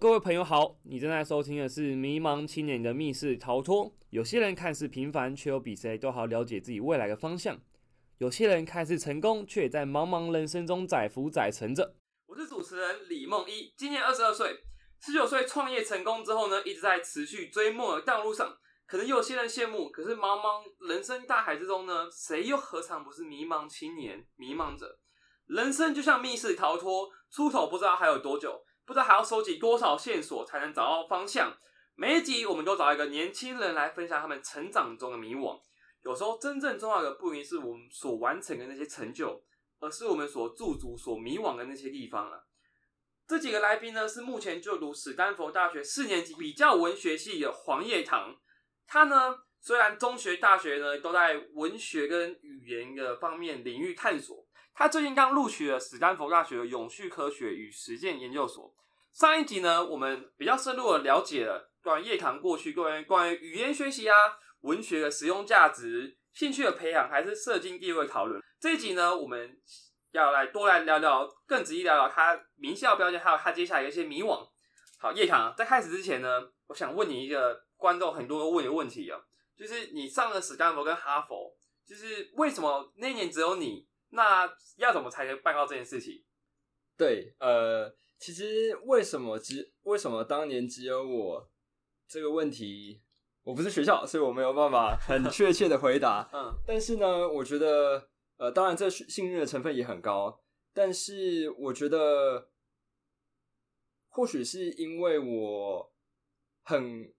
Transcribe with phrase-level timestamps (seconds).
[0.00, 3.84] 各位朋友好，你正在收听的是《迷茫青年的密室逃脱》。
[4.08, 7.54] 有些人看似平凡，却又比谁都好了解自己未来的方向；
[8.16, 11.96] 有些人看似成功，却也在茫茫人生中载浮载沉着。
[12.28, 14.64] 我是主持人李梦一，今年二十二岁，
[15.02, 18.56] 十九岁创业成功之后呢，一直在持续追梦的道路上。
[18.86, 24.26] 可能有些人羡慕，可是茫茫人生大海之中呢，谁又何尝不是迷茫青年？
[24.36, 24.98] 迷茫着，
[25.44, 28.64] 人生就像密室逃脱，出口不知道还有多久。
[28.90, 31.56] 不知道还要收集多少线索才能找到方向。
[31.94, 35.60] 每一集我们都找一个年轻人来分享他们成长中的迷惘。
[36.02, 39.44] 有时候真正重要的不一定是我们所完成的那些成就，
[39.78, 42.44] 而是我们所驻足、所迷惘的那些地方了。
[43.28, 48.34] 这几个来宾呢，是目前就读史丹佛大学四年级比较文学系的黄叶堂。
[48.88, 54.48] 他呢，虽然中学、大学呢都在文学跟语言的方面领域探索。
[54.74, 58.74] 他最近刚录取了史丹佛大学的永续科学与实践研究所。
[59.12, 64.14] 上一集呢，我们比较深入的了解了关于叶堂过去关于关于语言学习啊、
[64.60, 68.40] 文学的实用价值、兴趣的培养，还是社经地位讨论。
[68.60, 69.58] 这一集呢，我们
[70.12, 74.48] 要来多来聊聊，更仔细聊聊他名校标签，还有他接下来的一些迷惘。
[74.98, 76.28] 好，叶堂，在开始之前呢，
[76.68, 79.18] 我想问你一个观众很多问的问题啊，
[79.58, 81.54] 就是你上了史丹佛跟哈佛，
[81.86, 83.89] 就是为什么那年只有你？
[84.10, 86.22] 那要怎么才能办到这件事情？
[86.96, 91.50] 对，呃，其实为什么只为什么当年只有我
[92.06, 93.00] 这个问题，
[93.42, 96.28] 我不是学校，所以我没有办法 很确切的回答。
[96.32, 100.42] 嗯，但是呢，我觉得，呃，当然这幸运的成分也很高，
[100.74, 102.50] 但是我觉得，
[104.10, 105.92] 或许是因为我
[106.64, 107.10] 很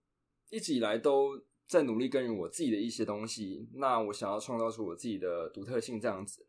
[0.50, 6.46] 一直以来都在努力耕耘我自己的一些东西，那我想要创造出我自己的独特性，这样子。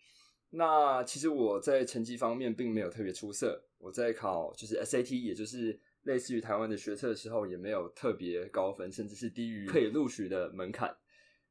[0.55, 10.95] 那其实我在成绩方面并没有特别出色，我在考就是 SAT，也就是类似于台湾的学测的时候，也没有特别高分，甚至是低于可以录取的门槛。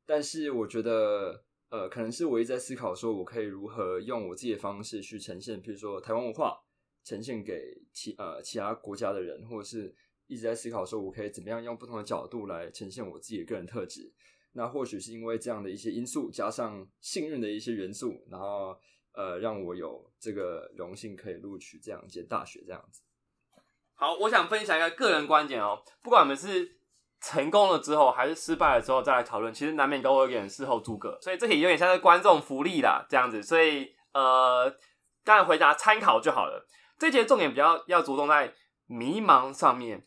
[0.07, 6.57] 但是我觉得，呃，可能是我一直在思考，说我可以如何用我自己的方式去呈现，比如说台湾文化，
[7.03, 9.93] 呈现给其呃其他国家的人，或者是
[10.29, 14.13] 一直在思考说我可以怎么样用不同的角度来呈现我自己的个人特质。
[14.53, 18.79] 那或许是因为这样的一些因素，加上幸运的一些元素，然后。
[19.15, 23.03] 呃，让我有这个荣幸可以录取这样一间大学，这样子。
[23.95, 25.83] 好，我想分享一个个人观点哦。
[26.03, 26.77] 不管我们是
[27.21, 33.43] 成功了之后，还是失败了之后再来讨论，其实难免都会有点事后诸葛，所以这也有点像是观众福利啦，这样子。
[33.43, 34.75] 所以呃，
[35.23, 36.67] 当然回答参考就好了。
[36.99, 38.55] 这节重点比较要着重在
[38.87, 40.05] 迷茫上面。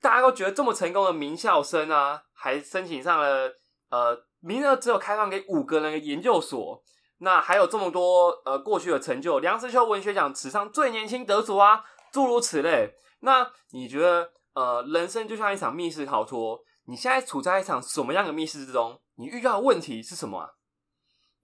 [0.00, 3.54] 大家都觉得这么成功的名校生啊，还申请上了
[3.88, 6.84] 呃，名额只有开放给五个人的研究所。
[7.18, 12.94] 那还有这么多呃过去的成就，梁实秋文学奖史上最年轻得主啊，诸如此类。
[13.20, 19.00] 那你觉得呃人生就像一场密室逃脱，你现在处在一场什么样的密室之中？
[19.16, 20.50] 你遇到的问题是什么啊？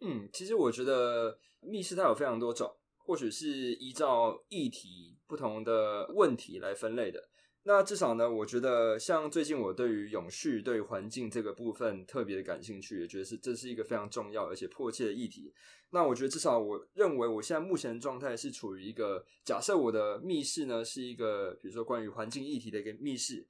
[0.01, 7.30] 嗯，其实我觉得密室它有非常多种，或许是依照议题不同的问题来分类的。
[7.63, 15.53] 那至少呢，我觉得像最近我对于永续、对于环境这个部分特别的感兴趣，也觉得是这是一个非常重要而且迫切的议题。
[15.91, 23.47] 那我觉得至少我认为我现在目前的状态是处于一个假设我的密室呢是一个比如说关于环境议题的一个密室。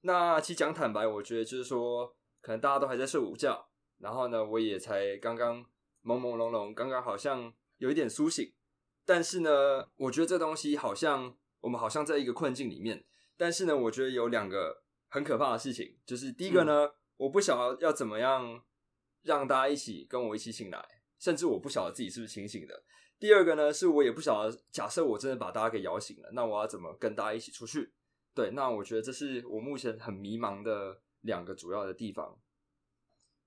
[0.00, 5.62] 那其实讲坦白，我觉得就是说可能大家都还在睡午觉，然后呢我也才刚刚
[6.02, 8.50] 朦朦胧胧，刚刚好像有一点苏醒。
[9.04, 13.04] 但是呢，我觉得这东西好像我们好像在一个困境里面。
[13.40, 18.62] 但是呢，我觉得有两个很可怕的事情，就是第一个呢，我不晓得要怎么样
[19.22, 20.86] 让大家一起跟我一起醒来，
[21.18, 22.84] 甚至我不晓得自己是不是清醒的。
[23.18, 27.90] 第二个呢，是我也不晓得，假设我真的把大家给摇醒了，那我要怎么跟大家一起出去？
[28.34, 32.38] 对，那我觉得这是我目前很迷茫的两个主要的地方。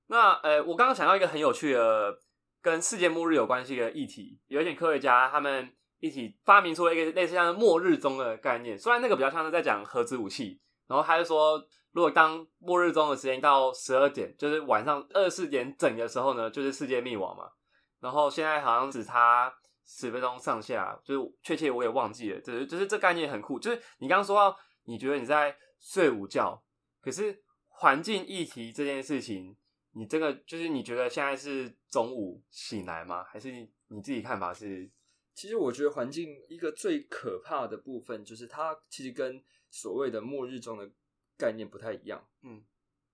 [0.08, 2.20] 那呃，我刚刚想到一个很有趣的
[2.64, 5.72] 跟世界末日有关系的议题，有一点科学家他们。
[6.04, 11.58] 一起发明出了一个类似像末日钟的概念，虽然那个比较像是在讲核子武器，然后他就说，
[11.94, 17.50] 如果当末日钟的时间到十二点，就是晚上二十四点整的时候呢，就是世界灭亡嘛。
[18.02, 19.50] 然后现在好像只差
[19.86, 23.58] 十分钟上下，就是确切我也忘记了，就是就是这概念很酷。
[23.58, 26.62] 就是你刚刚说到，你觉得你在睡午觉，
[27.02, 29.56] 可是环境议题这件事情，
[29.94, 33.24] 你这个就是你觉得现在是中午醒来吗？
[33.24, 33.50] 还是
[33.88, 34.92] 你自己看法是？
[35.34, 40.90] 其实我觉得环境一个最可怕的部分，就是它其实跟所谓的末日中的
[41.38, 42.28] 概念不太一样。
[42.44, 42.64] 嗯，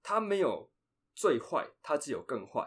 [0.04, 0.70] 它没有
[1.16, 2.66] 最坏，它只有更坏。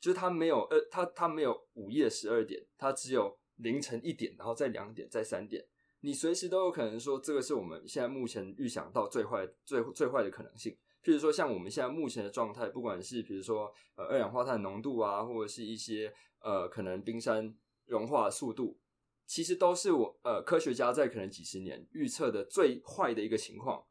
[0.00, 5.64] 就是它没有呃，它它没有午夜十二点，它只有凌晨一点，然后再两点，再三点。
[6.00, 10.76] 你随时都有可能说这个是我们现在目前预想到最坏、最最坏的可能性。
[11.02, 17.54] 譬如说，像我们现在目前的状态，不管是比如说呃二氧化碳浓度啊，或者是一些呃可能冰山
[17.86, 18.78] 融化速度，
[19.26, 23.84] 其实都是我呃科学家在可能几十年预测的最坏的一个情况。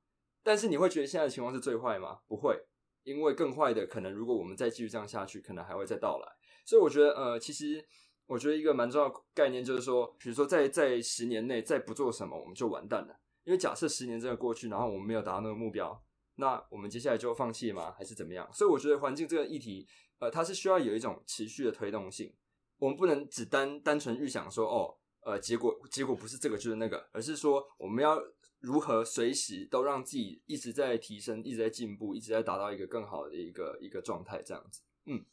[0.44, 2.19] 但是你会觉得现在的情况是最坏吗？
[2.28, 2.66] 不会，
[3.04, 6.28] 因为更坏的可能，如果我们再继续这样下去，可能还会再到来。
[6.66, 7.86] 所以我觉得，呃，其实
[8.25, 13.19] 我觉得一个蛮重要概念就是说，比如说在在十年内再不做什么，我们就完蛋了。
[13.45, 16.01] 因为假设十年真的过去，然后我们没有达到那个目标，
[16.36, 17.94] 那我们接下来就放弃吗？
[17.98, 18.50] 还是怎么样？
[18.54, 19.88] 所以我觉得环境这个议题，
[20.19, 22.34] 呃，它是需要有一种持续的推动性。
[22.83, 28.19] 我们不能只单单纯预想说，哦，呃，结果结果不是这个就是那个，而是说我们要。
[28.63, 34.81] 如何随时都让自己一直在提升，一直在进步，一直在达到一个更好的一个一个状态，这样子。
[35.03, 35.25] 嗯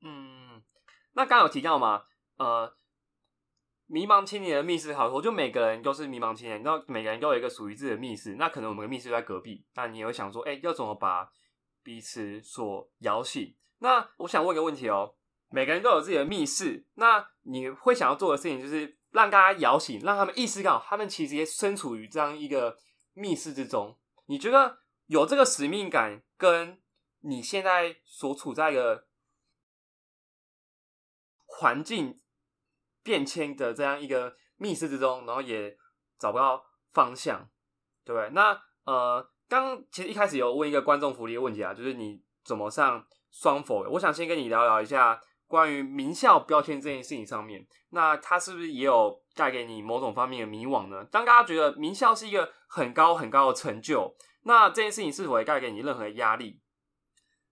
[0.00, 0.62] 嗯，
[1.12, 2.04] 那刚有提到嘛，
[2.38, 2.74] 呃，
[3.84, 8.36] 迷茫青年的密室逃脱，就每个人都是迷茫青年，然后每个人都有一个属于自己的密室。
[8.36, 11.30] 那可能我们的密室在隔壁，那你会想说，哎，要怎么把
[11.82, 13.54] 彼此所摇醒？
[13.80, 15.16] 那我想问一个问题哦，
[15.50, 18.96] 每个人都有自己的密室，那你会想要做的事情就是？
[19.12, 22.78] 让大家摇醒，让他们意识到，他们其实也身处于这样一个
[23.12, 23.98] 密室之中。
[24.26, 26.80] 你觉得有这个使命感，跟
[27.22, 29.08] 你现在所处在的
[31.44, 32.20] 环境
[33.02, 35.76] 变迁的这样一个密室之中，然后也
[36.16, 37.50] 找不到方向，
[38.04, 38.30] 对不对？
[38.30, 43.82] 那呃，刚其实一开始有问一个观众福利的问题啊，就是你怎么上双否？
[43.90, 45.20] 我想先跟你聊聊一下。
[45.50, 51.04] 关于名校标签这件事情上面，那它是不是也有带给你某种方面的迷惘呢？
[51.10, 54.14] 当大家觉得名校是一个很高很高的成就，
[54.44, 56.60] 那这件事情是否会带给你任何压力？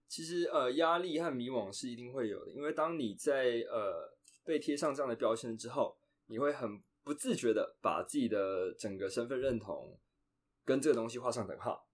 [0.07, 4.09] 其实，呃，压力和迷惘是一定会有的，因为当你在呃
[4.45, 5.97] 被贴上这样的标签之后，
[6.27, 9.99] 你会很不自觉的把自己的整个身份认同
[10.63, 11.88] 跟这个东西画上等号。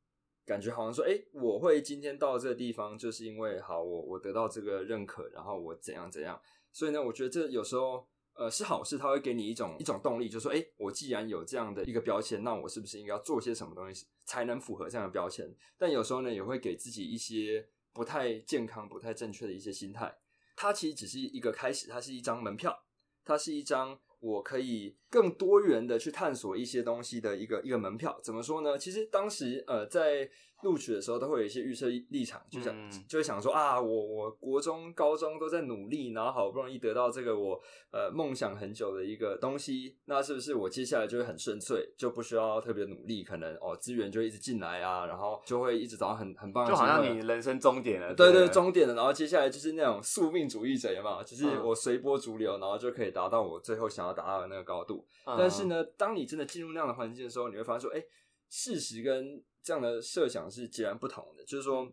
[0.45, 6.39] 感觉好像说，哎，我会今天到这个地方，就是因为好，我我得到这个认可，然后我怎样怎样。
[6.71, 15.51] 所以呢，我觉得这有时候呃是好事，它会给你一种一种动力，就说，哎，我既然有这样的一个标签，那我是不是应该要做些什么东西才能符合这样的标签？
[15.77, 20.15] 但有时候呢，也会给自己一些不太健康、不太正确的一些心态。
[20.55, 22.85] 它其实只是一个开始，它是一张门票，
[23.23, 23.99] 它是一张。
[24.25, 28.75] 我可以更多元的去探索一些东西的一个一个门票，怎么说呢？
[28.75, 30.27] 其实当时呃在
[30.65, 32.75] 录取的时候都会有一些预设立场，就想
[33.07, 54.15] 就会想说啊，我我国中、高中都在努力，然后好不容易得到这个我呃梦想很久的一个东西，那是不是我接下来就会很顺遂，就不需要特别努力，可能哦资源就一直进来啊，然后就会一直找到很很棒，就好像你人生终点了，对对，终点了，然后接下来就是那种宿命主义者嘛，就是我随波逐流，然后就可以达到我最后想要。
[54.15, 58.01] 达到的那个高度，但是呢，当你真的进入那样的环境的时候，你会发现说，哎，
[58.47, 61.43] 事实跟这样的设想是截然不同的。
[61.43, 61.91] 就是说，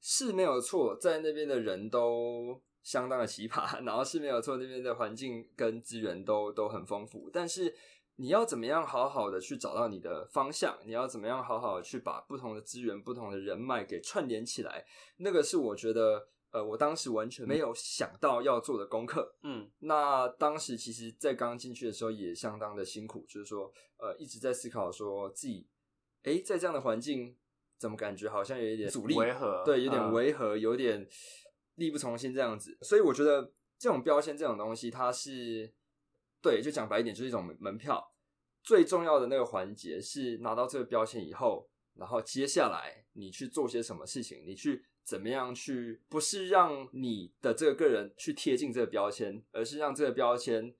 [0.00, 7.30] 是没有错，在那边的人都相当的奇葩， 然后是没有错，那边的环境跟资源都都很丰富。
[7.32, 7.74] 但是
[8.16, 10.78] 你要怎么样好好的去找到你的方向？
[10.84, 14.84] 你要怎么样好好的去把不同的资源、不同的人脉给串联起来？
[15.16, 16.28] 那个是我觉得。
[16.54, 25.66] 呃，我当时完全没有想到要做的功课，嗯，那当时其实，在刚进去的时候也相当的辛苦，就是说，呃，一直在思考说自己，
[26.24, 27.34] 哎，在这样的环境，
[27.78, 31.08] 怎么感觉好像有一点阻力，违和，对，有点违和，有点
[31.76, 32.76] 力不从心这样子。
[32.82, 35.72] 所以我觉得这种标签这种东西，它是
[36.42, 38.12] 对，就讲白一点，就是一种门票。
[38.62, 44.84] 最重要的那个环节是拿到这个标签以后，然后接下来你去做些什么事情，你去。
[45.04, 46.00] 怎么样去？
[46.08, 50.74] 不是让你的这个个人去贴近这个标签，而是让这个标签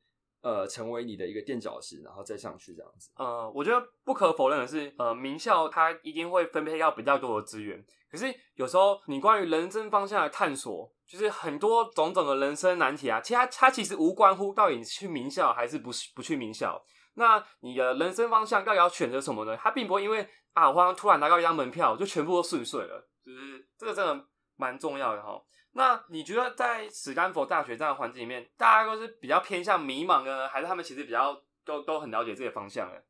[0.45, 3.11] 呃成为你的一个垫脚石，然后再上去这样子。
[3.17, 7.83] 呃，我觉得不可否认的是，呃，名校它一定会分配到比较多的资源。
[8.11, 16.81] 可是有时候你关于人生方向的探索，就是很多种种的人生难题啊，其他它其实无关乎到底你去名校还是不不去名校。
[17.15, 19.57] 那你的人生方向到底要选择什么呢？
[19.57, 23.09] 它并不会因为啊，我突然拿到一张门票就全部都顺遂了。
[23.25, 24.25] 就是这个真的
[24.57, 25.41] 蛮重要的哈。
[25.77, 33.01] 那你觉得在史丹佛大学这样的环境里面，大家都是比较偏向迷茫的，还是他们其实比较都都很了解这个方向呢？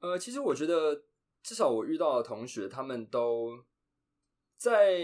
[0.00, 1.02] 呃，其实我觉得，
[1.42, 3.64] 至少我遇到的同学，他们都
[4.56, 4.94] 在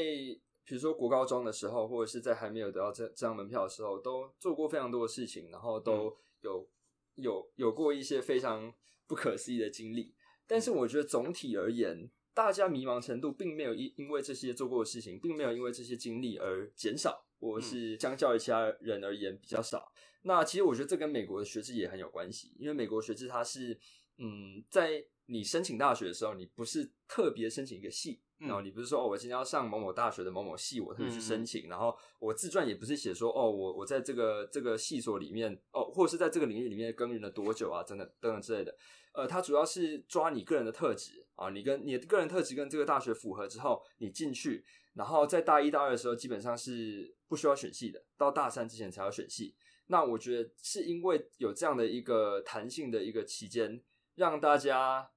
[0.65, 6.69] 比如说国高中的时候，或者是在还没有得到这这张门票的时候，都做过非常多的事情，然后都有
[7.15, 8.71] 有有过一些非常
[9.07, 10.15] 不可思议的经历。
[10.47, 19.91] 但是我觉得总体而言，大家迷茫程度并没有因因为这些做过的事情，并没有因为这些经历而减少，或是相较于其他人而言比较少。
[20.21, 23.79] 那其实我觉得这跟美国的学制也很有关系，因为美国学制它是，
[24.19, 38.77] 嗯，在你申请大学的时候，你不是特别申请一个系，然后你不是说哦，我今天要上某某大学的某某系，我特别去申请，然后我自传也不是写说哦，我我在这个这个系所里面，哦，或者是在这个领域里面耕耘了多久啊，等等等等之类的。
[39.15, 44.65] 呃，它主要是抓你个人的特质啊，你跟你的个人特质跟这个大学符合之后，你进去，
[44.95, 49.55] 然后在大一大二的时候基本上是不需要选系的，到大三之前才要选系。
[49.87, 53.81] 那我觉得是因为有这样的一个弹性的一个期间，
[54.17, 55.09] 让大家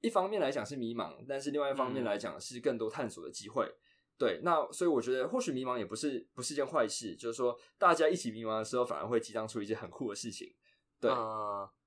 [0.00, 3.72] 一方面来讲是迷茫，但是另外一方面来讲是更多探索的机会。
[4.18, 10.52] 对，那所以我觉得或许迷茫也不是不是件坏事，就是说大家一起迷茫的时候，反而会激荡出一些很酷的事情。
[11.00, 11.08] 对，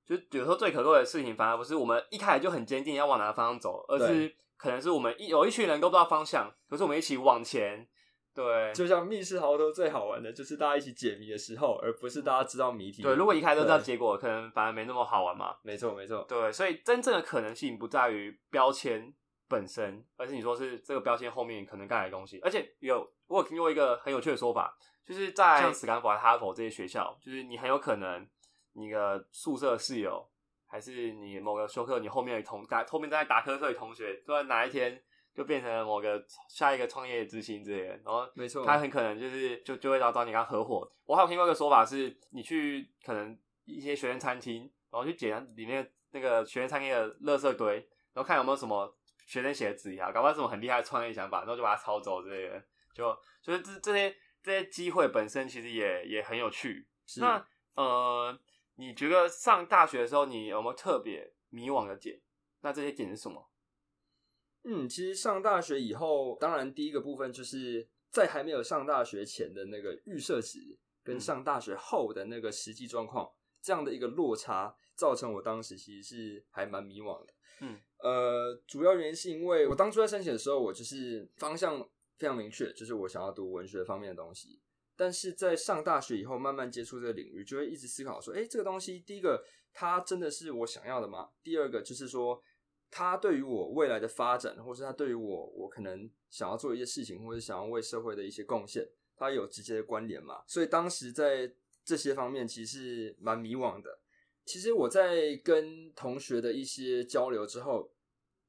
[0.05, 7.87] 就比如说最可贵的事情，反而不是我们一开始就很坚定要往哪个方向走，而是可能是我们一有一群人都不知道方向，可是我们一起往前。
[8.33, 13.03] 对，就像密室逃脱最好玩的就是大家一起解谜的时候，而不是大家知道谜题。
[13.03, 15.57] 对，如果一开始都知道结果，可能反而没那么好玩嘛。
[15.63, 16.25] 没错，没错。
[16.29, 19.13] 对，所以真正的可能性不在于标签
[19.49, 22.39] 本身，而是你说是这个标签后面可能盖的东西。
[22.41, 28.25] 而且有我有听过一个很有趣的说法，就是在像斯坦福、哈佛这些学校，就是你很有可能
[28.73, 30.29] 你的宿舍室友，
[30.67, 35.01] 还是你某个修课你后面的同打后面正在打瞌睡的同学，突然哪一天。
[35.33, 40.85] 就变成了某个下一个创业之星之类的，然后没错，他很可能就是就就会找找你跟他合伙。
[41.05, 47.75] 我还有听过一个说法是，你去可能一些学生餐厅，然后去捡里面那个学生餐厅的垃圾堆，
[48.11, 48.93] 然后看有没有什么
[49.25, 52.61] 学生写的纸条，搞不好什么很厉害的创业想法，然后就把它抄走之类的。
[52.93, 54.13] 就所以这这些
[54.43, 56.85] 这些机会本身其实也也很有趣。
[57.21, 57.41] 那
[57.75, 58.37] 呃，
[58.81, 62.19] 你觉得上大学的时候你有没有特别迷惘的点？
[62.61, 63.51] 那这些点是什么？
[64.63, 77.33] 嗯，其实上大学以后，当然第一个部分就是在还没有上大学前的那个预设值，跟上大学后的那个实际状况，这样的一个落差，造成我当时其实是还蛮迷惘的。
[77.59, 84.59] 嗯，呃，主要原因是因为我当初在申请的时候，我就是方向非常明确，就是我想要读文学方面的东西。
[84.95, 89.43] 但是在上大学以后，慢慢接触这个领域，就会一直思考说，哎，这个东西，第一个，
[89.73, 91.29] 它真的是我想要的吗？
[91.43, 92.43] 第二个，就是说。
[92.93, 100.43] 他对于我未来的发展，或是他对于我，我可能想要做一些事情，或者想要为社会的一些贡献，他有直接的关联嘛？
[100.45, 101.49] 所以当时在
[101.85, 103.97] 这些方面其实蛮迷惘的。
[104.43, 107.89] 其实我在跟同学的一些交流之后，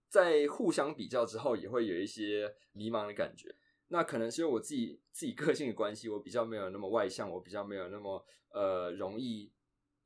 [0.08, 3.54] 在互相比较之后，也会有一些迷茫的感觉。
[3.92, 9.52] 那可能是因为我自己自己个性的关系，我比较没有那么外向，我比较没有那么呃容易，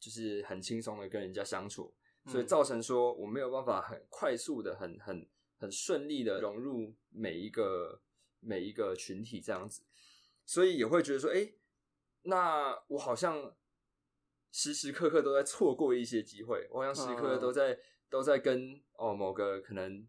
[0.00, 1.94] 就是很轻松的跟人家相处。
[2.26, 5.24] 所以造成说我没有办法很快速的、很很
[5.56, 8.02] 很顺利的融入每一个
[8.40, 9.84] 每一个群体这样子，
[10.44, 11.52] 所以也会觉得说，哎，
[12.22, 13.54] 那我好像
[14.50, 17.78] 时时刻刻都在错过一些机会，我好像时时刻刻都在
[18.10, 20.04] 都在跟哦某个可能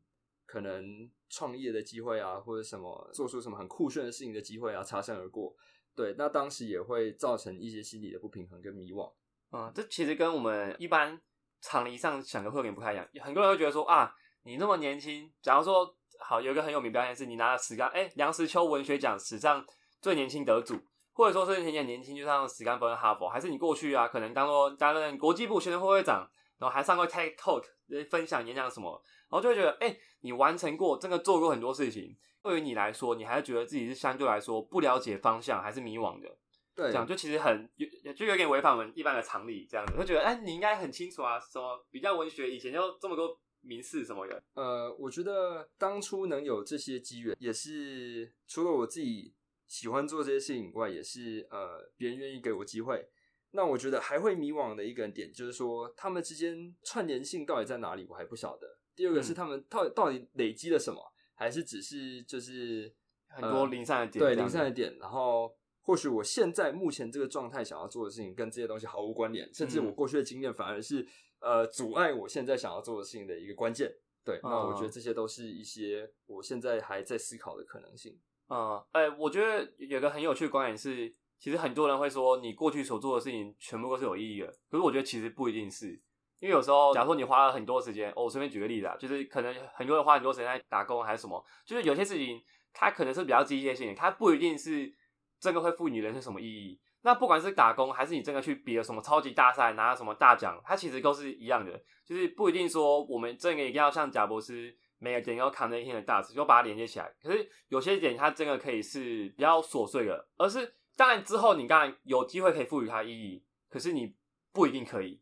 [0.47, 5.55] 可能创业的机会啊，或者什么做出什么很酷炫的事情的机会啊擦身而过。
[5.95, 9.11] 对，那当时也会造成一些心理的不平衡跟迷惘。
[9.51, 11.19] 嗯，这其实跟我们一般。
[11.59, 19.65] 常理上想的会有点不太一样，很多人会觉得说啊，你那么年轻，假如说好有一个很有名表演是，你拿了史干哎梁实秋文学奖史上
[19.99, 20.75] 最年轻得主，
[21.13, 26.29] 或者说是你很年轻就上史干佛哈佛，还是你过去啊，可能当做担任国际部学生会会长，
[26.59, 27.63] 然后还上过 TED Talk
[28.11, 28.91] 分享演讲什么，
[29.27, 36.27] 然后就会觉得哎，你完成过，真的做过很多事情，对于你来说，你还是觉得自己是相对来说不了解方向，还是迷惘的。
[36.75, 39.65] 对，这样就其实很有，就有点违反我们一般的常理。
[39.65, 44.43] 这样子，会觉得，哎，你应该很清楚啊，什么比较文学，以前就这么多名士什么的。
[44.53, 49.33] 呃，我觉得当初能有这些机缘，也是除了我自己
[49.65, 53.07] 喜欢做这些事情以外，也是呃别人愿意给我机会。
[53.51, 58.76] 那我觉得还会迷惘的一个点，就是说他们之间串联性到底在哪里，我还不晓得。
[58.97, 60.99] 第二个是他们到到底累积了什么，
[61.35, 62.93] 还是只是就是
[63.27, 65.55] 很多零散的点，对零散的点，然后。
[65.87, 71.07] 或许我现在目前这个状态想要做的事情跟这些东西毫无关联，甚至我过去的经验反而是
[71.39, 73.89] 呃阻碍我现在想要做的事情的一个关键。
[74.21, 78.19] 对，那我觉得这些都是一些我现在还在思考的可能性。
[78.49, 85.97] 嗯，哎，我觉得有个很有趣的观点是，其实很多人会说你过去所做的事情全部都是有意义的，可是我觉得其实不一定是，
[86.39, 92.41] 因为有时候假如说你花了很多时间，我随便举个例子啊，就是可能很多人花很多时间在打工还是什么，就是有些事情
[92.73, 94.93] 它可能是比较机械性的，它不一定是。
[95.39, 96.81] 这个会赋予人生什么意义？
[97.03, 107.07] 那不管是打工，还是你真的去比了什么超级大赛，拿了什么大奖，它其实都是一样的，就是不一定说我们这个一定要像贾博士每个点要扛着一天的大事，就把它连接起来。
[107.21, 114.15] 可是有些点它真的可以是比较琐碎的，而是当然之后你当然有机会可以赋予它意义，可是你
[114.51, 115.21] 不一定可以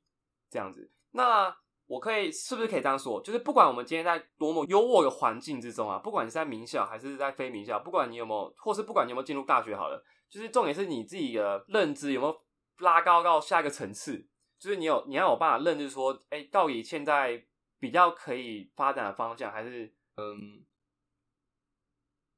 [0.49, 0.89] 这样子。
[1.15, 1.55] 那
[1.87, 3.21] 我可以是不是可以这样说？
[3.21, 12.35] 就是不管我们今天在多么优渥的环境之中啊，不管你是在名校还是在非名校，不管你有没有，或是不管你有没有进入大学，好了，就是重点是你自己的认知有没有
[12.79, 14.27] 拉高到下一个层次。
[14.57, 17.45] 就是你有你要有办法认知说，哎，到底现在
[17.77, 20.65] 比较可以发展的方向，还是嗯，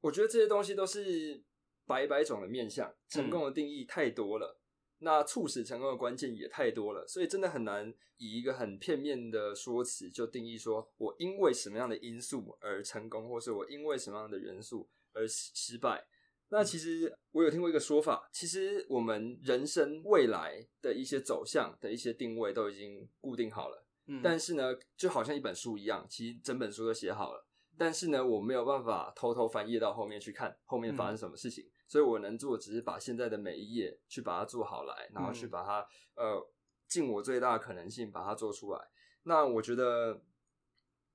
[0.02, 1.42] 我觉得这些东西都是
[1.86, 4.57] 百百种的面向，成功的定义太多了。
[5.00, 16.08] 那促使成功的关键也太多了，所以真的很难以一个很片面的说辞就定义说我因为什么样的因素而成功，或是我因为什么样的元素而失败。
[16.50, 27.46] 那其实我有听过一个说法，其实我们人生未来的一些走向的一些定位都已经固定好了，嗯，但是呢，就好像一本书一样，其实整本书都写好了，
[27.78, 31.64] 但是呢，我没有办法偷偷翻页到后面去看后面发生什么事情。
[31.88, 36.46] 所以我能做，只是把现在的每一页去把它做好来，然后去把它呃
[36.86, 38.80] 尽我最大的可能性把它做出来。
[39.24, 40.22] 那我觉得，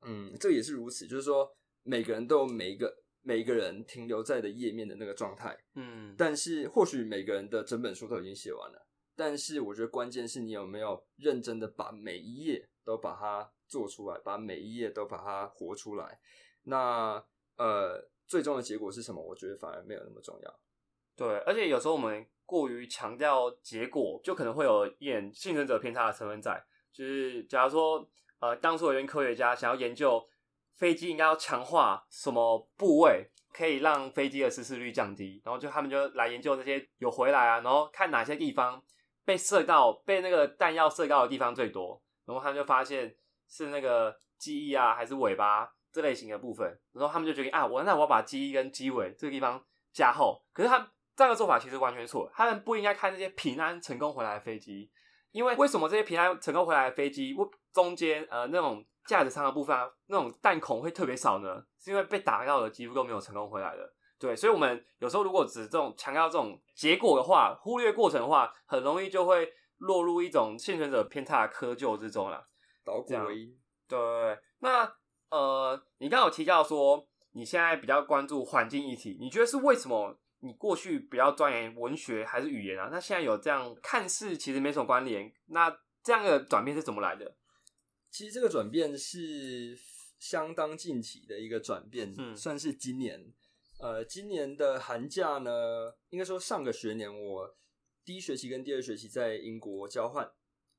[0.00, 2.90] 嗯，这也是如此，就是说每个人都有每一个
[3.20, 6.14] 每一个人停留在的页面的那个状态，嗯。
[6.16, 16.18] 但是或许每个人的整本书都已经写完了，但是我觉得关键是你有没有认真的把每一页都把它做出来，把每一页都把它活出来。
[16.64, 17.24] 那
[17.56, 18.10] 呃。
[18.28, 19.22] 最终的结果是什么？
[19.22, 20.60] 我觉得反而没有那么重要。
[21.14, 26.64] 对，而且有时候我们过于强调结果，就可能会有一点幸存者偏差的成分在。
[26.94, 30.26] 就是假如说，呃，当初有一科学家想要研究
[30.76, 38.82] 飞机应该要强化什么部位，可以让飞机的失事率降低，然后就他们就来研究这些有回来啊，然后看哪些地方
[39.26, 43.14] 被射到、被那个弹药射到的地方最多，然后他们就发现
[43.46, 45.70] 是那个机翼啊，还是尾巴。
[45.92, 50.42] 这类型的部分，然后他们就决定啊，我那我要把机翼跟机尾这个地方加厚。
[50.54, 50.78] 可是他
[51.14, 54.90] 这样的做法其实完全错，他们不应该开那些平安成功回来的飞机，
[55.30, 57.36] 因为为什么这些平安成功回来的飞机，
[57.74, 59.76] 中间呃那种驾驶舱的部分，
[60.06, 61.62] 那种弹孔会特别少呢？
[61.78, 63.92] 是因为被打到的几乎都没有成功回来的。
[64.18, 72.48] 对，所以我们有时候如果只这种强调这种结果的话，忽略过程的话，很容易就会落入一种幸存者偏差的窠臼之中了。
[72.84, 73.58] 倒果为因。
[73.86, 73.98] 对，
[74.60, 74.90] 那。
[75.32, 80.18] 呃，你刚有提到说你现在比较关注环境议题，你觉得是为什么？
[80.40, 82.88] 你过去比较钻研文学还是语言啊？
[82.92, 87.34] 那现在有这样看似其实没什么关联，那这样的转变是怎么来的？
[88.10, 89.78] 其实这个转变是
[90.18, 93.32] 相当近期的一个转变，嗯，算是今年。
[93.78, 97.56] 呃，今年的寒假呢，应该说上个学年我
[98.04, 100.30] 第一学期跟第二学期在英国交换。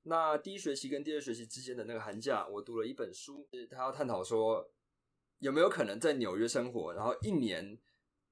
[0.06, 4.70] 那第一学期跟第二学期之间的那个寒假，我读了一本书，他要探讨说
[5.40, 7.78] 有没有可能在纽约生活，然后一年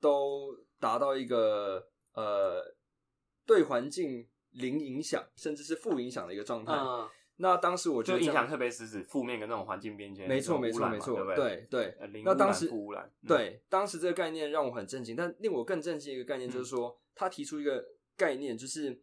[0.01, 2.75] 都达到一个呃
[3.45, 6.73] 对环境零影响，甚至是负影响的一个状态。
[7.37, 11.97] 那当时我就影响特别是指负面的那种环境变迁，没错没错没错，对对。
[12.25, 12.69] 那当时
[13.25, 17.81] 对当时这个概念让我很震惊，但令我更震惊一个概念就是说，他提出一个
[18.17, 19.01] 概念就是。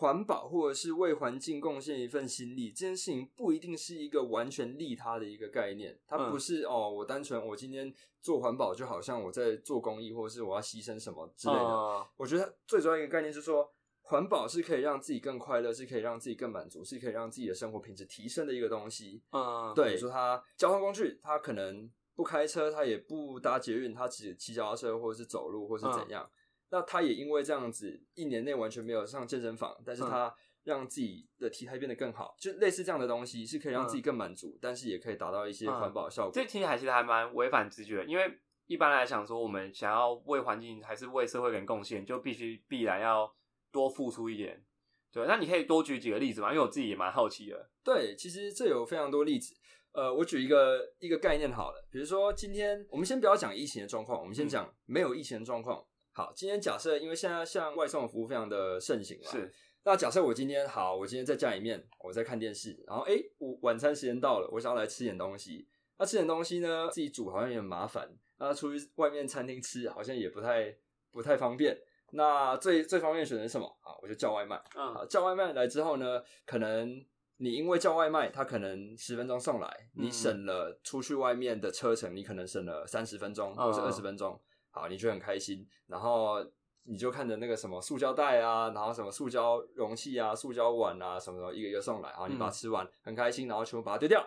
[0.00, 5.98] 环保或者是为环境贡献一份心力，这件事情不一定是一个完全利他的一个概念。
[6.06, 12.06] 它不是哦，我单纯我今天做环保，就好像我在做公益，或者是我要牺牲什么之类的。
[12.16, 19.22] 我觉得最主要一个概念是说，环保是可以让自己更快乐，是可以让自己更满足，是可以让自己的生活品质提升的一个东西。
[19.32, 26.26] 嗯，对，说它交通工具，它可能不开车，它也不搭捷运，它只骑脚踏车或者是走路，或是怎样。
[26.70, 36.32] 那他也因为这样子，一年内完全没有上健身房，但是他让自己的体态变得更好，就类似这样的东西，是可以让自己更满足，但是也可以达到一些环保效果。
[36.32, 43.34] 这听起来其实还蛮违反直觉，因为一般来讲说，我们想要为环境还是为社会人贡献，就必须必然要
[43.72, 44.64] 多付出一点。
[45.12, 46.50] 对，那你可以多举几个例子吗？
[46.50, 47.68] 因为我自己也蛮好奇的。
[47.82, 49.56] 对，其实这有非常多例子。
[49.92, 55.84] 呃，我举一个一个概念好了，比如说今天我们先不要讲疫情的状况，我们先讲没有疫情的状况。
[56.12, 59.52] 好，今天假设，因为现在像外送服务非常的盛行嘛，是。
[59.82, 65.66] 那假设我今天好，我今天在家里面，我在看电视，然后哎，我晚餐时间到了，我想要来吃点东西。
[65.98, 70.76] 那吃点东西呢，自己煮好像也很麻烦，那出去外面餐厅吃好像也不太
[71.10, 71.78] 不太方便。
[72.12, 73.66] 那最最方便选择什么？
[73.82, 74.60] 啊，我就叫外卖。
[74.74, 77.02] 嗯，好，叫外卖来之后呢，可能
[77.36, 84.38] 你因为叫外卖，他可能十分钟送来，你省了出去外面的车程，你可能省了三十分钟或者二十分钟。
[84.70, 86.44] 好，你就很开心，然后
[86.84, 94.26] 你就看着那个什么塑胶袋啊，然后什么塑胶容器啊、塑胶碗啊，什么什么一个一个送来，然后你把它吃完，很开心，然后全部把它丢掉。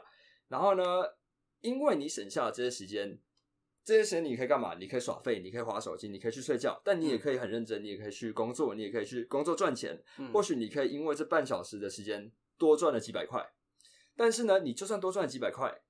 [0.50, 0.84] 然后呢，
[1.62, 3.20] 因为你省下了这些时间，
[3.84, 4.76] 这些时间你可以干嘛？
[4.76, 10.02] 你可以耍废，你可以划手机，你可以去睡觉，但你也可以很认真，你也可以去工作，你也可以去工作赚钱。
[10.32, 13.44] 或许你可以因为这半小时的时间多赚了几百块，
[14.16, 15.82] 但是呢，你就算多赚了几百块，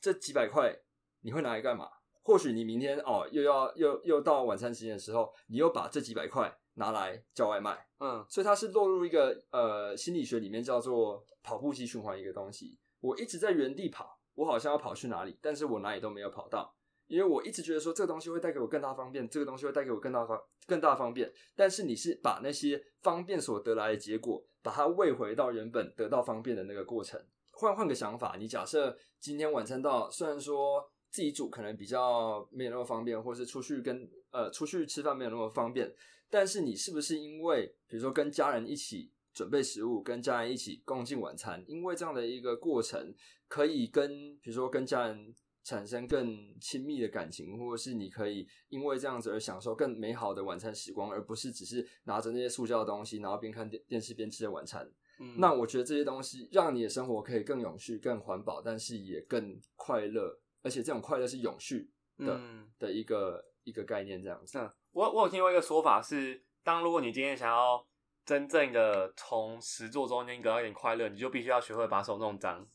[0.00, 0.78] 这几百块
[1.22, 1.88] 你会拿来干嘛？
[2.22, 7.86] 或许你明天哦又要又又到晚餐时间的时候，你又把这几百块拿来叫外卖。
[7.98, 12.78] 嗯，所以它是落入一个呃心理学里面叫做跑步机循环一个东西。
[13.00, 16.74] 我一直在原地跑，我好像要跑去哪里，但是我哪里都没有跑到。
[17.08, 27.20] 因为我一直觉得说这个东西会带给我更大方便，这个东西会带给我更大方更大方便，但是你是把那些方便所得来的结果，把它喂回到原本得到方便的那个过程。
[27.50, 35.94] 换换个想法，你假设今天晚餐到，虽然说自己煮可能比较没有那么方便，或是出去跟呃出去吃饭没有那么方便，
[36.28, 43.14] 但是你是不是因为比如说跟家人一起准备食物，跟家人一起共进晚餐，因为这样的一个过程，
[43.46, 45.32] 可以跟比如说跟家人。
[45.64, 54.90] 产生更亲密的感情，或者是你可以因为这样子而享受更美好的晚餐时光，而不是只是拿着那些塑胶的东西，然后边看电电视边吃的晚餐。
[55.36, 62.40] 那我觉得这些东西让你的生活可以更永续、更环保，但是也更快乐，而且这种快乐是永续的
[62.78, 64.22] 的一个一个概念。
[64.22, 64.58] 这样子，
[64.92, 67.86] 我我有听过一个说法是，当如果你今天想要
[68.24, 72.68] 真正的从实作中间得到一点快乐，你就必须要学会把手弄脏。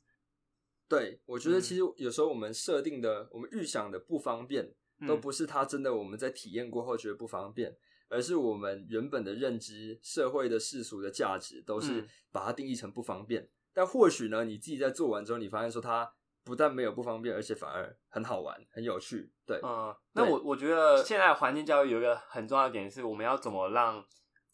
[0.89, 4.73] 对，我觉得其实有时候我们设定的、我们预想的不方便，
[5.05, 7.75] 都不是它真的我们在体验过后觉得不方便，
[8.07, 13.49] 而是我们原本的认知、社会的世俗的价值都是把它定义成不方便。
[13.73, 16.09] 但或许呢，你自己在做完之后，你发现说它
[16.47, 19.31] 不但没有不方便，而且反而很好玩、很有趣。
[19.45, 24.03] 对，嗯，那我我觉得现在环境教育有一个很重要的点是，我们要怎么让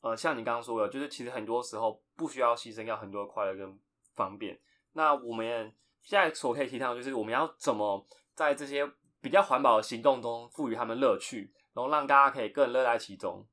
[0.02, 3.80] 呃，像你刚刚说的，就是其实很多时候不需要牺牲掉很多的快乐跟
[4.16, 4.60] 方便。
[4.94, 5.74] 那我们。
[6.06, 8.86] 现在所可以提倡的就是我们要怎么在这些
[9.22, 13.48] 比较环保的行动中赋予他们乐趣，然后让大家可以更乐在其中，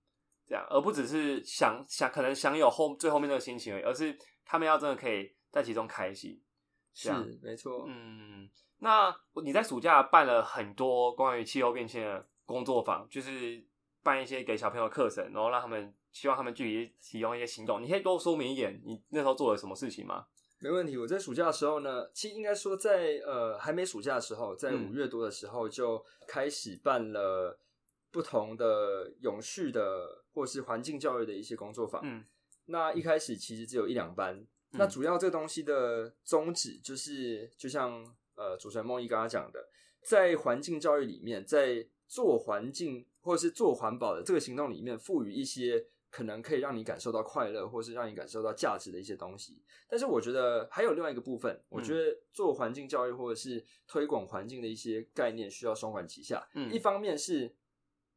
[0.48, 6.42] 这样而不只是想想可能享有后最后面那个心情而已，而是他们要真的可以在其中开心。
[6.92, 7.10] 是，
[7.42, 7.84] 没错。
[7.88, 8.48] 嗯，
[8.78, 13.64] 那你在暑假办了很多关于气候变迁的工作坊，就是
[14.02, 17.82] 办一些给小朋友课程，然后让他们希望他们具体提供一些行动。
[17.82, 20.26] 你可以多说明一点，你那时候做了什么事情吗？
[20.62, 27.58] 没问题，我在暑假的时候呢，其实应该说在呃还没暑假的时候，在五月多的时候就开始办了
[28.10, 32.02] 不同的永续的或是环境教育的一些工作坊。
[32.04, 32.24] 嗯，
[32.66, 38.04] 那一开始其实只有一两班，那主要这个东西的宗旨就是，就像
[38.34, 39.68] 呃主持人梦一刚刚讲的，
[40.02, 45.86] 在环境教育里面，在做环境或者是做环保的这个行动里面，赋予一些。
[46.12, 49.62] 可能可以让你感受到快乐，或是让你感受到价值的一些东西。
[49.88, 56.44] 但是我觉得还有另外一个部分，我觉得做环境教育或者是推广环境的一些概念需要双管齐下。
[56.54, 57.54] 嗯，一方面是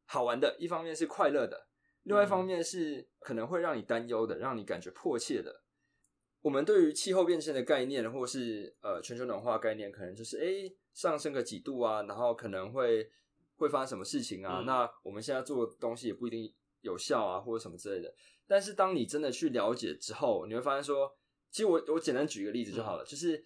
[0.06, 1.68] 好玩的，一方面是快乐的，
[2.02, 5.62] 另外一方面是可能会让你担忧的，让你感觉迫切的。
[6.44, 13.10] 我们对于气候变迁的概念，或是呃全球暖化概念，可能就是哎上升个几度啊，然后可能会
[13.56, 14.62] 会发生什么事情啊？
[14.66, 16.54] 那我们现在做的东西也不一定。
[16.84, 18.14] 有效啊，或者什么之类的。
[18.46, 21.10] 但是当你真的去了解之后，你会发现说，
[21.50, 23.42] 其实我我简单举一个例子就好了，就是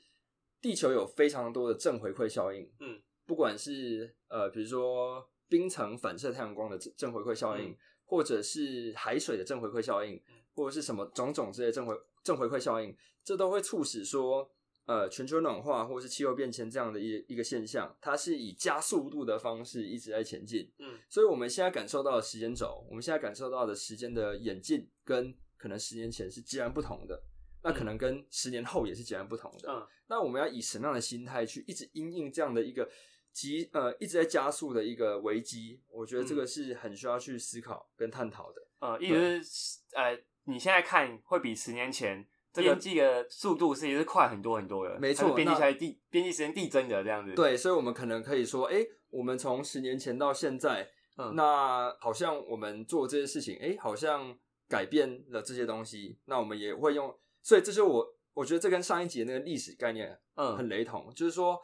[0.61, 2.69] 地球有非常多的正回馈效应。
[2.81, 10.21] 嗯，不管是呃，比如说冰层反射太阳光的正正回馈效应，或者是海水的正回馈效应，
[10.57, 11.95] 或者是什么种种之类正回
[12.29, 14.51] 正回馈效应，这都会促使说。
[14.89, 20.73] 呃，全球暖化或是气候变迁这样的一一个现象，它是以加速度的方式一直在前进。
[20.79, 27.23] 嗯，所以我们现在感受到的时间轴，我们现在感受到的时间的演进，跟可能十年前是截然不同的。
[27.63, 29.71] 那可能跟十年后也是截然不同的。
[29.71, 32.91] 嗯，那我们要以什么样的心态去一直因应这样的一个
[33.31, 35.83] 急呃一直在加速的一个危机？
[35.91, 38.67] 我觉得这个是很需要去思考跟探讨的。
[38.79, 42.27] 呃，意思是呃，你现在看会比十年前。
[42.55, 47.33] 编辑的速度是也是快很多很多的，没错，编辑起来递编辑时间递增的这样子。
[47.35, 56.19] 对，所以，我们可能可以说，哎，我们从十年前到现在，嗯，那好像我们做这些事情，哎，好像改变了这些东西。
[56.25, 61.61] 那我们也会用，所以这是我我觉得这跟上一集那个历史概念，嗯，很雷同，就是说。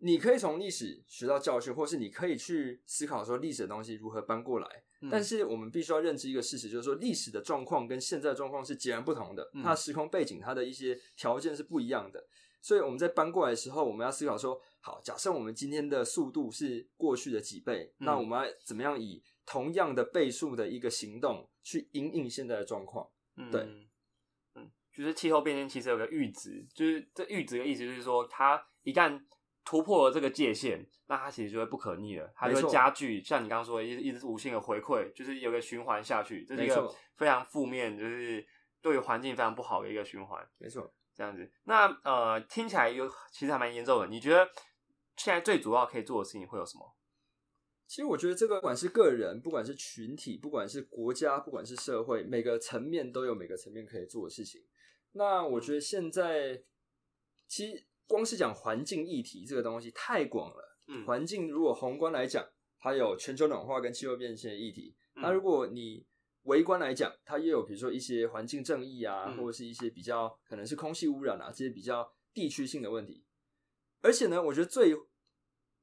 [0.00, 4.84] 你可以从历史学到教训，或是你可以去思考说历史的东西如何搬过来。
[5.10, 12.26] 但是我们必须要认知一个事实，就是说历史的状况跟现在的状况是截然不同的，它的时空背景、它的一些条件是不一样的。
[12.60, 23.08] 所以我们在搬过来的时候，我们要思考说：好，假设我们今天的速度是过去的几倍，那我们要怎么样以同样的倍数的一个行动去应应现在的状况？
[23.52, 23.60] 对，
[24.56, 29.22] 嗯，就是气候变迁其实有个阈值，就是这阈值的意思就是说，它一旦
[29.68, 33.22] 突破了这个界限，那它其实就会不可逆了，它就会加剧。
[33.22, 38.42] 像你刚刚说，一一直无限的回馈，就是有个循环下去，这是一个非常负面，就是
[38.80, 40.42] 对环境非常不好的一个循环。
[40.56, 41.52] 没错，这样子。
[41.64, 44.06] 那呃，听起来有其实还蛮严重的。
[44.06, 44.48] 你觉得
[45.18, 46.96] 现在最主要可以做的事情会有什么？
[47.86, 54.62] 其实我觉得这个不管是个人，不管是群体，不管是国家，不管是社会，每个层面都有每个层面可以做的事情。
[55.12, 56.62] 那我觉得现在
[57.46, 60.78] 其实光是讲环境议题这个东西太广了。
[60.88, 62.44] 嗯，环境如果宏观来讲，
[62.80, 64.96] 它有全球暖化跟气候变迁的议题。
[65.14, 66.06] 那如果你
[66.44, 73.24] 微观来讲，它也有比如说一些环境正义啊，或者是一些比较可能是空气污染啊这些比较地区性的问题。
[74.00, 74.96] 而且呢，我觉得最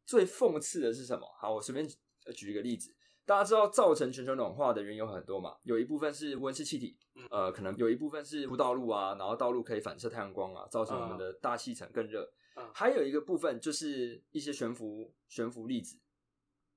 [0.06, 1.28] 最讽刺的是什么？
[1.40, 1.88] 好，我随便
[2.34, 2.95] 举一个例子。
[3.26, 5.58] 大家知道造成全球暖化的原因有很多嘛？
[5.64, 6.96] 有一部分是温室气体，
[7.32, 12.32] 呃，可能有一部分是铺道路啊，然后道路可以反射太阳光啊，造成我们的大气层更热。
[12.74, 16.00] 还有一个部分就是一些悬浮悬浮粒子，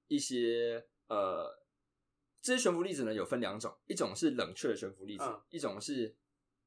[0.09, 1.63] 一些呃，
[2.41, 6.17] 这些悬浮粒子呢有分两种，一种是冷却的悬浮粒子，一种是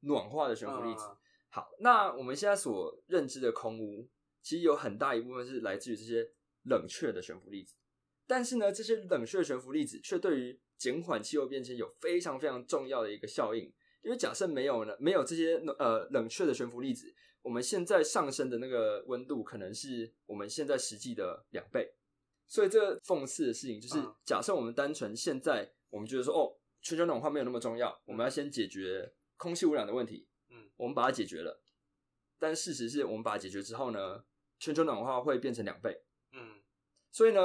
[0.00, 1.04] 暖化的悬浮粒子。
[1.50, 4.08] 好，那我们现在所认知的空污，
[4.40, 6.30] 其实有很大一部分是来自于这些
[6.62, 7.74] 冷却的悬浮粒子。
[8.32, 13.70] 但是呢，这些冷却悬浮粒子却对于减缓气候变迁有非常非常重要的一个效应。
[14.00, 21.92] 因为假设没有呢，没有这些呃冷却的悬浮粒子，我们现在上升的那个温度可能是我们现在实际的两倍。
[22.46, 30.26] 所以这个讽刺的事情就是，假设我们单纯现在我们觉得说，哦，全球暖化没有那么重要，我们要先解决空气污染的问题。
[30.48, 31.62] 嗯，我们把它解决了。
[32.38, 34.24] 但事实是我们把它解决之后呢，
[34.58, 36.02] 全球暖化会变成两倍。
[36.32, 36.62] 嗯，
[37.10, 37.40] 所以呢。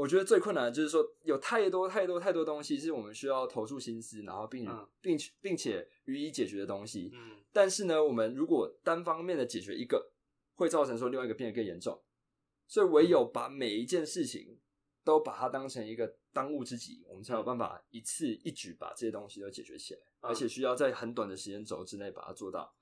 [0.00, 4.66] 我觉得最困难的就是说，有太多太多太多东西是我们需要投注心思，然后并
[5.02, 7.10] 并并且予以解决的东西。
[7.12, 10.10] 嗯，但是呢，我们如果单方面的解决一个，
[10.54, 12.02] 会造成说另外一个变得更严重。
[12.66, 14.58] 所以唯有把每一件事情
[15.04, 22.74] 都把它当成一个当务之急，我们才有办法一次一举把这些东西都解决起来，而且需要在很短的时间轴之内把它做到。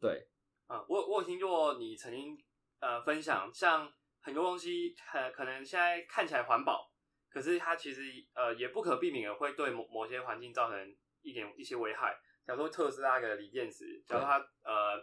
[0.00, 0.26] 对，
[0.66, 2.36] 啊，我我有听过你曾经
[2.80, 3.92] 呃分享像。
[4.24, 6.90] 很多东西可可能现在看起来环保，
[7.28, 8.02] 可是它其实
[8.34, 12.18] 呃也不可避免的会对某某些环境造成一点一些危害。
[12.46, 14.98] 假如说特斯拉的锂电池，假如它呃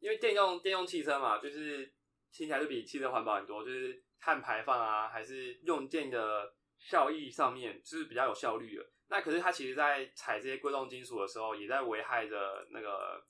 [0.00, 1.86] 因为电动电动汽车嘛，就是
[2.30, 8.86] 听起来就比汽车环保很多，就是碳排放啊，还是用电的效益上面就是比较有效率的。
[9.08, 13.24] 那可是它其实在采这些贵重金属的时候，也在危害着那个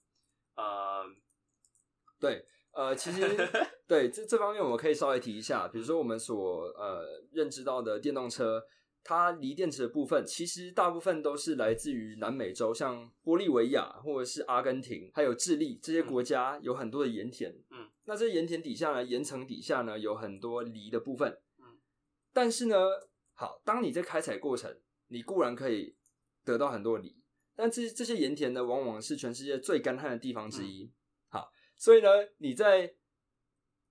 [0.56, 1.06] 呃
[2.20, 2.44] 对。
[2.72, 3.20] 呃，其实
[3.88, 8.62] 对这这方面我们可以稍微提一下，比如说我们所呃认知到的电动车，
[9.02, 17.50] 它锂电池的部分，其实大部分都是来自于南美洲，像玻利维亚或者是阿根廷，还有智利这些国家有很多的盐田。
[17.70, 21.36] 嗯，那这盐田底下呢，岩层底下呢有很多锂的部分。
[21.58, 21.80] 嗯，
[22.32, 22.76] 但是呢，
[23.34, 24.78] 好，当你在开采过程，
[25.08, 25.96] 你固然可以
[26.44, 27.16] 得到很多锂，
[27.56, 30.92] 但这这些盐田呢，往往是全世界最干旱的地方之一。
[31.78, 32.92] 所以呢，你在，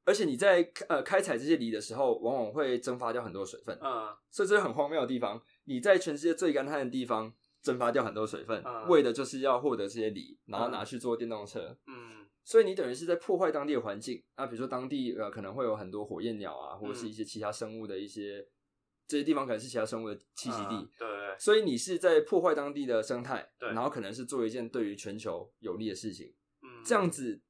[0.03, 3.79] 而且你在呃开采这些梨的时候，往往会蒸发掉很多水分。
[3.81, 5.41] 嗯，所以这是很荒谬的地方。
[5.63, 11.77] 你在全世界最干旱的地方蒸发掉很多水分，为的就是要获得这些梨，然后拿去做电动车。
[11.87, 14.21] 嗯，所以你等于是在破坏当地的环境。
[14.35, 18.45] 啊，比如说当地呃可能会有很多火焰鸟啊，或者是一些其他生物的一些
[19.07, 20.89] 这些地方可能是其他生物的栖息地。
[20.99, 21.37] 对对。
[21.39, 26.33] 所以你是在破坏当地的生态，然后可能是做一件对于全球有利的事情。
[26.61, 27.41] 嗯，这样子。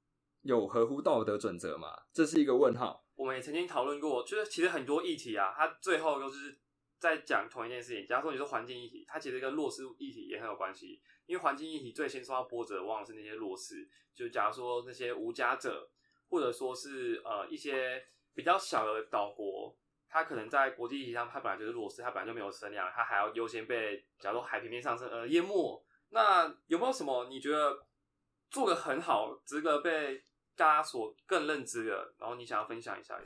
[0.42, 1.90] 有合乎道德准则吗？
[2.14, 3.04] 这是一个问号。
[3.16, 6.60] 我们也曾经讨论过，就是其实很多议题啊，它最后都是
[7.00, 8.06] 在讲同一件事情。
[8.06, 11.02] 假如说你是环境议题，它其实跟弱势议题也很有关系。
[11.26, 13.90] 因为环境议题最先受到波折，往往是那些弱势。
[14.14, 15.90] 就假如说那些无家者，
[16.30, 18.02] 或者说是呃一些
[18.34, 19.76] 比较小的岛国，
[20.08, 25.84] 它可能在国际议题上，它本来就是弱势，它本来就没有声量，它还要优先被假如说海平面上升而淹没。
[26.10, 27.86] 那有没有什么你觉得
[28.52, 30.24] 做的很好，值得被？
[30.58, 33.24] 大家所更认知的，然后你想要分享一下的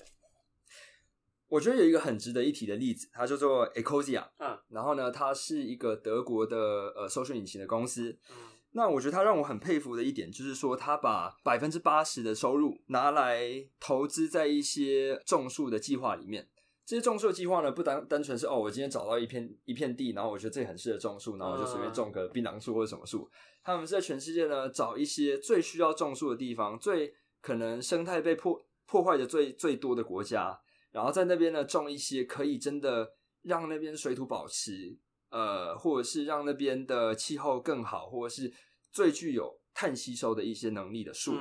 [1.47, 4.25] 我觉得有一个很值得一提的例子，它叫做 Ecosia。
[4.37, 8.17] 嗯，然后呢，它是一个德国的呃搜索引擎的公司。
[8.29, 8.35] 嗯，
[8.71, 16.47] 那我觉得它让我很佩服的一点，就是说它把百分之八十的收入拿来投资在一些种树的计划里面。
[16.85, 23.29] 这些种树的计划呢，不单单纯是哦，我今天找到一片一片地，然后我觉得这里很适合种树，然后我就随便种个槟榔树或者什么树。
[23.61, 30.59] 他们是在全世界呢找一些最需要种树的地方，最可能生态被破破坏的最最多的国家，
[30.91, 34.97] 然后在那边呢种一些可以真的让那边水土保持，
[35.29, 38.51] 呃，或者是让那边的气候更好，或者是
[38.91, 41.33] 最具有碳吸收的一些能力的树。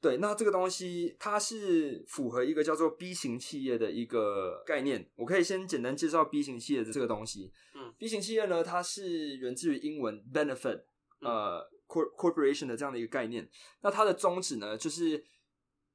[0.00, 5.10] 对，那这个东西它是符合一个叫做 B 型企业的一个概念。
[5.16, 7.50] 我可以先简单介绍 B 型企业的这个东西。
[7.74, 10.82] 嗯，B 型企业呢，它是源自于英文 benefit，
[11.20, 13.50] 呃，cor corporation 的这样的一个概念。
[13.80, 15.24] 那它的宗旨呢，就是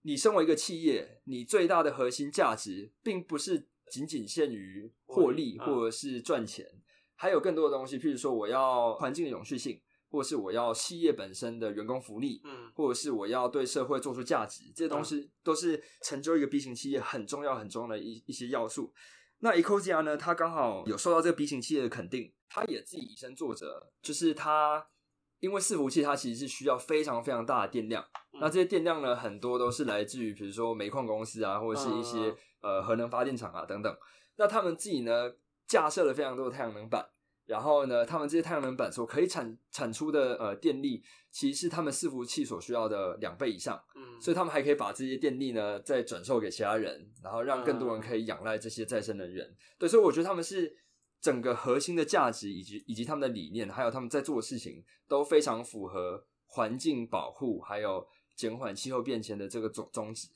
[0.03, 6.65] 你身为一个企业，你最大的核心价值，并不是仅仅限于获利或者是赚钱，
[7.15, 9.81] 还有更多的东西，譬如说我要环境的永续性。
[10.13, 18.93] 或是我要企业本身的员工福利，嗯，或者是我要对社会做出价值，这些东西都是成就一个 B 型企业很重要很重要的一一些要素。
[19.39, 24.85] 那 Ecosia 呢，它刚好有受到这个 B 型企业的肯定，它也自己以身作则，就是它
[25.43, 28.01] 因为伺服器它其实是需要非常非常大的电量，
[28.39, 33.93] 那这些电量呢，很多都是来自于比如说煤矿公司啊，或者是一些呃核能发电厂啊等等。
[34.37, 35.29] 那他们自己呢
[35.67, 37.05] 架设了非常多的太阳能板。
[37.45, 43.77] 然后呢，他们这些太阳能板所可以产产出的呃电力，其实是他们伺服器所需要的两倍以上。
[43.97, 49.45] 嗯，所以他们还可以把这些电力呢再转售给其他人，然后让更多人可以仰赖这些再生能源。
[49.77, 50.73] 对，所以我觉得他们是
[51.23, 60.27] 整个核心的价值以及以及他们的理念，还有他们在做的事情都非常符合环境保护还有减缓气候变迁的这个宗宗旨。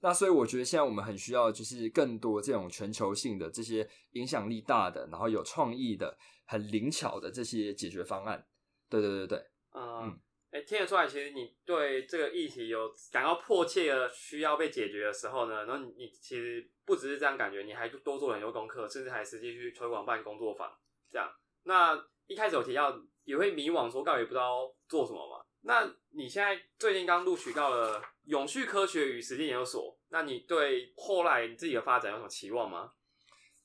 [0.00, 6.18] 那所以我觉得现在我们很需要就是更多这种全球性的这些影响力大的，然后有创意的。
[6.44, 8.44] 很灵巧的这些解决方案，
[8.90, 10.20] 对对对对，嗯，
[10.52, 20.70] 哎，听得出来，其实你对这个议题有感到迫切的需要被解决的时候呢，然后你其实不只是这样感觉，你还多做很多功课，甚至还实际去推广办工作坊，
[21.10, 21.32] 这样。
[21.62, 25.42] 那一开始有提到也会迷惘，说到底不知道做什么嘛？
[25.62, 32.92] 那你现在最近刚录取到了永续科学与实践研究所，那你对后来你自己的发展有什么期望吗？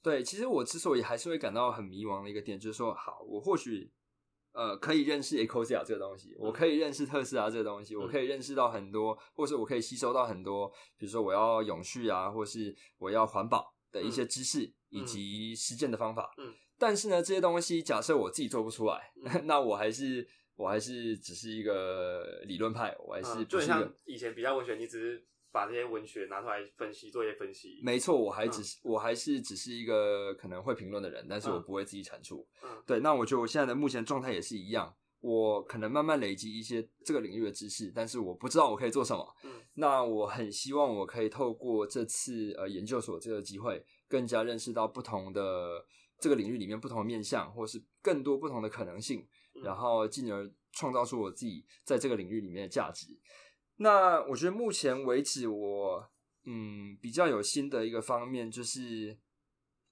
[0.02, 3.92] 对，其实我之所以还是会感到很迷茫的一个点，就是说，好，我或许
[4.58, 10.68] 呃可以认识 Ecosia 这个东西，我可以认识特斯拉这个东西，我可以认识到很多，或是我可以吸收到很多，
[10.98, 16.34] 比如说我要永续啊，或是我要环保的一些知识以及实践的方法。
[16.40, 19.12] 嗯，但是呢，这些东西假设我自己做不出来，
[19.46, 25.24] 那我还是我还是只是一个理论派，我还是就像以前比较文学，你只是。
[25.58, 27.80] 把这些文学拿出来分析，做一些分析。
[27.82, 32.48] 没错，我还只是我还是只是一个可能会评论的人，但是我不会自己产出。
[32.62, 33.00] 嗯，对。
[33.00, 39.36] 那我觉得我现在的目前状态也是一样，我可能慢慢累积一些这个领域的知识，但是我不知道我可以做什么。
[39.46, 45.84] 嗯，那我很希望我可以透过这次呃研究所这个机会，更加认识到不同的
[46.20, 49.28] 这个领域里面不同的面向，或是更多不同的可能性，
[49.64, 53.08] 然后进而创造出我自己在这个领域里面的价值。
[53.80, 56.10] 那我觉得目前为止，我
[56.46, 59.16] 嗯比较有心的一个方面，就是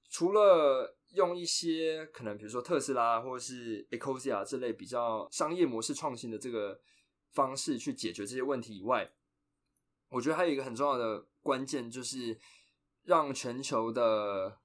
[0.09, 6.81] 除了用一些可能比如说特斯拉或者是 Ecosia 这类比较商业模式创新的这个
[7.33, 9.11] 方式去解决这些问题以外，
[10.09, 12.39] 我觉得还有一个很重要的关键，就是
[13.03, 14.59] 让全球的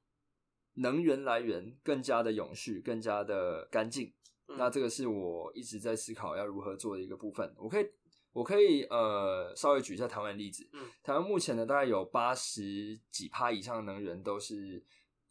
[0.74, 4.14] 能源来源更加的永续、更加的干净。
[4.56, 7.54] 那这个是我一直在思考要如何做的一个部分。
[7.58, 7.86] 我可以。
[8.32, 14.82] 我可以呃稍微举一下台湾例子，嗯，台湾目前呢大概有八十几趴以上的能源都是，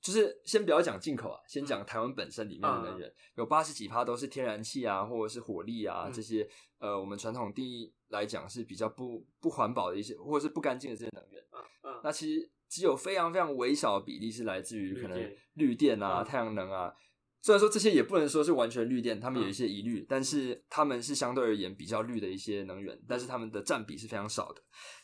[0.01, 6.47] 就是先不要讲进口啊，先讲台湾本身里面的能源，有八十几趴都是天然气啊，或者是火力啊这些，
[6.79, 16.93] 呃，我们传统定义来讲是比较不不环保的一些，或者是不干净的这些能源，嗯嗯，那其实只有非常非常微小的比例是来自于可能绿电啊、太阳能啊。
[17.41, 24.61] 虽然说这些也不能说是完全绿电，他们有一些疑虑，但是他们是相对而言比较绿的一些能源，但是他们的占比是非常少的。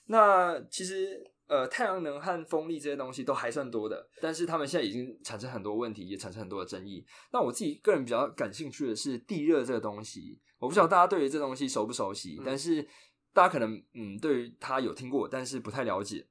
[0.07, 7.05] 那其实呃，太阳能和风力这些东西都还算多的，但是他们现在已经产生很多问题，也产生很多的争议。
[7.31, 12.85] 那我自己个人比较感兴趣的是地热这个东西，我不知道大家对于这东西熟不熟悉，但是
[13.31, 16.27] 大家可能嗯，对于它有听过，但是不太了解。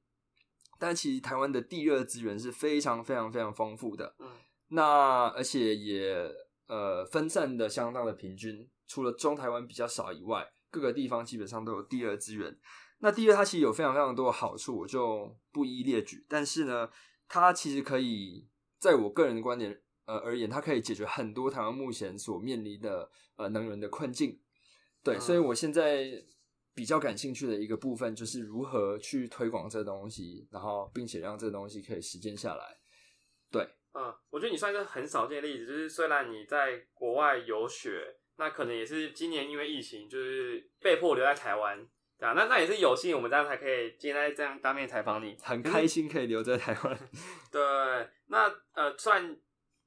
[0.79, 4.15] 但其实台湾的地热资源是非常非常非常丰富的。
[4.19, 4.29] 嗯。
[4.75, 6.29] 那而且也
[6.67, 12.59] 呃分散的相当的平均，除了中台湾比较少以外，各个地方基本上都有第二资源。
[12.99, 16.27] 那第二它其实有非常非常多的好处，我就不一一列举。
[16.29, 16.91] 但是呢，
[17.29, 18.49] 它其实可以
[18.81, 24.41] 在我个人的观点呃而言，它可以解决很多台湾目前所面临的呃能源的困境。
[25.05, 26.11] 对，所以我现在
[26.75, 32.79] 比较感兴趣的一个部分就是如何去推广这东西，然后并且让这东西可以实践下来。
[33.53, 33.69] 对。
[33.95, 41.79] 嗯，我觉得你算是很少见的例子，就是虽然你在国外游学，那可能也是今年因为疫情，就是被迫留在台湾，
[42.19, 46.99] 对啊，那那也是有幸我们这样才可以今天这样当面采访你，很开心可以留在台湾。
[47.53, 47.61] 对，
[48.27, 49.37] 那呃，虽然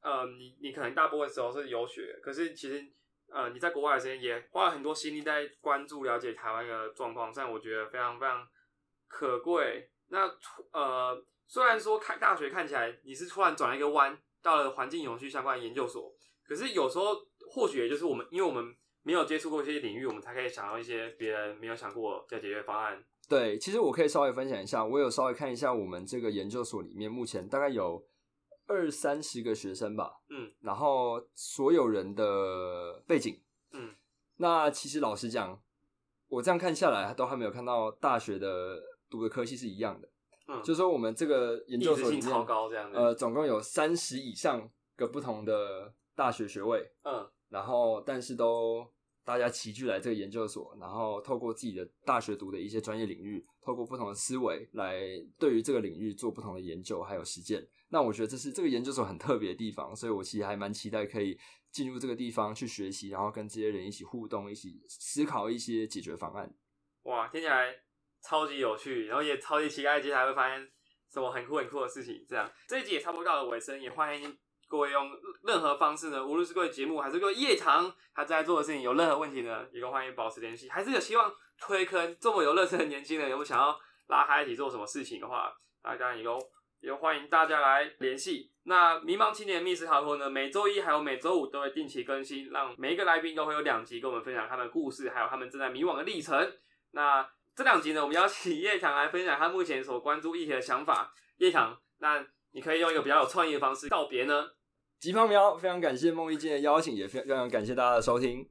[0.02, 2.86] 呃，你你可能大部分时候是游学，可是其实
[3.30, 8.48] 呃，你在国外的时间也花了很多心力在关注了解台湾的状况，这样我觉得非常非常
[9.10, 9.90] 可贵。
[10.10, 10.32] 那
[10.72, 16.14] 呃，虽然说看大学看起来你是突然转了一个弯，到了环境永续相关的研究所，
[16.46, 17.16] 可是有时候
[17.50, 23.04] 或许也就是我们，因为我们没有接触过这些领域，我们才可以想到一些别人没有想过的解决方案。
[23.30, 28.06] 对，其实我可以稍微分享一下，我有稍微看一下我们这个研究所里面，目前大概有
[28.68, 33.42] 二三十个学生吧，嗯，然后所有人的背景，
[33.72, 33.96] 嗯，
[34.38, 35.62] 那其实老实讲，
[36.28, 40.10] 我这样看下来，都还没有看到大学的读的科系是一样的，
[40.48, 48.86] 嗯，就说我们这个研究所里面超高这样呃，总共有三十以上个不同的大学学位，嗯，然后但是都。
[49.28, 55.02] 大家齐聚来这个研究所，然后透过自己的大学读的一些专业领域，透过不同的思维来
[55.38, 57.62] 对于这个领域做不同的研究还有实践。
[57.90, 61.38] 那我觉得这是这个研究所很特别的地方，所以我其实还蛮期待可以
[61.74, 66.50] 进入这个地方去学习，然后跟这些人一起互动，一起思考一些解决方案。
[67.04, 67.76] 哇，听起来
[68.22, 70.70] 超级有趣，然后也超级期待接下来会发现
[71.12, 72.26] 什么很酷很酷的事情。
[72.28, 74.38] 这样这一集也差不多到了尾声，也欢迎。
[74.70, 75.10] 各位用
[75.44, 80.70] 任何方式呢，无论是各位节目还是各位夜场，他在做的事情有任何问题呢，也都欢迎保持联系。
[80.70, 86.38] 还是有希望推坑这么有热忱的年轻人，有没有想要拉他一起做什么事情的话，大家也都
[86.82, 88.52] 也欢迎大家来联系。
[88.64, 96.38] 那迷茫青年密室逃脱呢，每周一还有每周五都会定期更新，让每一个来宾都会有两集跟我们分享他们的故事，还有他们正在迷惘的历程。
[96.92, 97.26] 那
[97.58, 101.12] 这两集呢，我们邀请叶强来分享他目前所关注议题的想法。
[101.38, 104.46] 叶强，那你可以用一个比较有创意的方式告别呢？
[105.00, 108.48] 吉胖喵，非常感谢梦一静的邀请，也非常非常感谢大家的收听。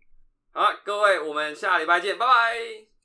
[0.51, 2.96] 好，各位，我们下礼拜见，拜拜。